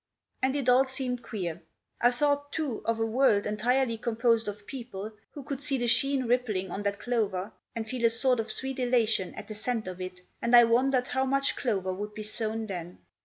And 0.41 0.55
it 0.55 0.67
all 0.67 0.87
seemed 0.87 1.21
queer. 1.21 1.61
I 2.01 2.09
thought, 2.09 2.51
too, 2.51 2.81
of 2.85 2.99
a 2.99 3.05
world 3.05 3.45
entirely 3.45 3.99
composed 3.99 4.47
of 4.47 4.65
people 4.65 5.11
who 5.29 5.43
could 5.43 5.61
see 5.61 5.77
the 5.77 5.85
sheen 5.85 6.25
rippling 6.25 6.71
on 6.71 6.81
that 6.81 6.97
clover, 6.99 7.51
and 7.75 7.87
feel 7.87 8.05
a 8.05 8.09
sort 8.09 8.39
of 8.39 8.49
sweet 8.49 8.79
elation 8.79 9.35
at 9.35 9.47
the 9.47 9.53
scent 9.53 9.87
of 9.87 10.01
it, 10.01 10.21
and 10.41 10.55
I 10.55 10.63
wondered 10.63 11.09
how 11.09 11.25
much 11.27 11.55
clover 11.55 11.93
would 11.93 12.15
be 12.15 12.23
sown 12.23 12.65
then? 12.65 12.97